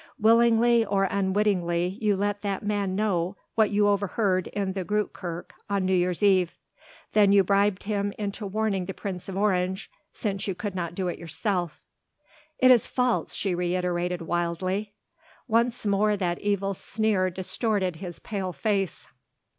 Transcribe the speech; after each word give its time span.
"Willingly 0.17 0.83
or 0.83 1.03
unwittingly 1.03 1.99
you 2.01 2.15
let 2.15 2.41
that 2.41 2.63
man 2.63 2.95
know 2.95 3.37
what 3.53 3.69
you 3.69 3.87
overheard 3.87 4.47
in 4.47 4.71
the 4.73 4.83
Groote 4.83 5.13
Kerk 5.13 5.53
on 5.69 5.85
New 5.85 5.93
Year's 5.93 6.23
Eve. 6.23 6.57
Then 7.13 7.31
you 7.31 7.43
bribed 7.43 7.83
him 7.83 8.11
into 8.17 8.47
warning 8.47 8.85
the 8.85 8.95
Prince 8.95 9.29
of 9.29 9.37
Orange, 9.37 9.91
since 10.11 10.47
you 10.47 10.55
could 10.55 10.73
not 10.73 10.95
do 10.95 11.07
it 11.07 11.19
yourself." 11.19 11.83
"It 12.57 12.71
is 12.71 12.87
false," 12.87 13.35
she 13.35 13.53
reiterated 13.53 14.23
wildly. 14.23 14.95
Once 15.47 15.85
more 15.85 16.17
that 16.17 16.39
evil 16.41 16.73
sneer 16.73 17.29
distorted 17.29 17.97
his 17.97 18.17
pale 18.17 18.51
face. 18.53 19.07